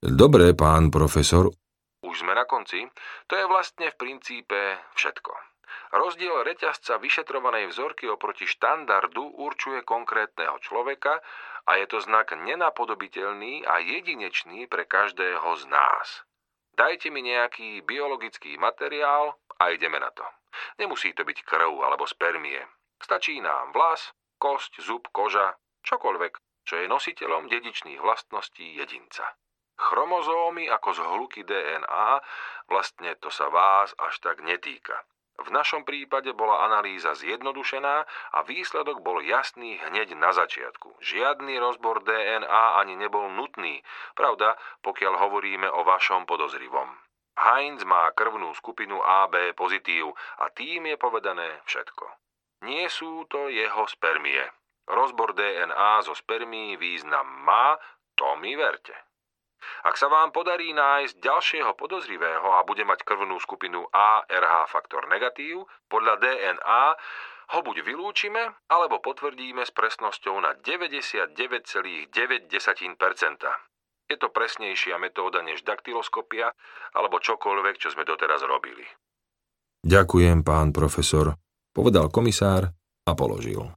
[0.03, 1.47] Dobre, pán profesor.
[2.03, 2.83] Už sme na konci.
[3.31, 4.59] To je vlastne v princípe
[4.99, 5.31] všetko.
[5.95, 11.23] Rozdiel reťazca vyšetrovanej vzorky oproti štandardu určuje konkrétneho človeka
[11.63, 16.27] a je to znak nenapodobiteľný a jedinečný pre každého z nás.
[16.79, 20.23] Dajte mi nejaký biologický materiál a ideme na to.
[20.79, 22.63] Nemusí to byť krv alebo spermie.
[23.03, 29.27] Stačí nám vlas, kosť, zub, koža, čokoľvek, čo je nositeľom dedičných vlastností jedinca.
[29.75, 32.23] Chromozómy ako zhluky DNA,
[32.71, 35.03] vlastne to sa vás až tak netýka.
[35.39, 37.95] V našom prípade bola analýza zjednodušená
[38.35, 40.99] a výsledok bol jasný hneď na začiatku.
[40.99, 43.79] Žiadny rozbor DNA ani nebol nutný,
[44.19, 46.91] pravda, pokiaľ hovoríme o vašom podozrivom.
[47.39, 50.11] Heinz má krvnú skupinu AB pozitív
[50.43, 52.05] a tým je povedané všetko.
[52.67, 54.43] Nie sú to jeho spermie.
[54.91, 57.79] Rozbor DNA zo spermí význam má,
[58.19, 59.08] to mi verte.
[59.83, 65.67] Ak sa vám podarí nájsť ďalšieho podozrivého a bude mať krvnú skupinu ARH faktor negatív,
[65.87, 66.83] podľa DNA
[67.49, 72.13] ho buď vylúčime, alebo potvrdíme s presnosťou na 99,9%.
[74.09, 76.49] Je to presnejšia metóda než daktyloskopia
[76.97, 78.85] alebo čokoľvek, čo sme doteraz robili.
[79.85, 81.37] Ďakujem, pán profesor,
[81.71, 82.73] povedal komisár
[83.05, 83.69] a položil.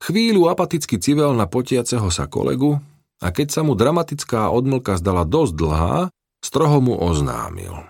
[0.00, 2.80] Chvíľu apaticky civel na potiaceho sa kolegu,
[3.20, 5.96] a keď sa mu dramatická odmlka zdala dosť dlhá,
[6.40, 7.84] stroho mu oznámil.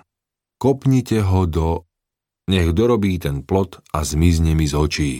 [0.58, 1.68] Kopnite ho do...
[2.50, 5.12] Nech dorobí ten plot a zmizne mi z očí.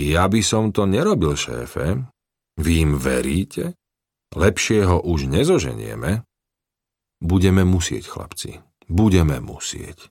[0.00, 2.00] Ja by som to nerobil, šéfe.
[2.56, 3.76] Vy im veríte?
[4.32, 6.24] Lepšie ho už nezoženieme?
[7.20, 8.64] Budeme musieť, chlapci.
[8.88, 10.08] Budeme musieť.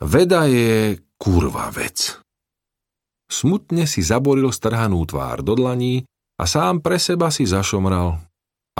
[0.00, 2.16] Veda je kurva vec.
[3.28, 6.08] Smutne si zaboril strhanú tvár do dlaní
[6.40, 8.16] a sám pre seba si zašomral.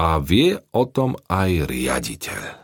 [0.01, 2.60] A vie o tom aj riaditeľ.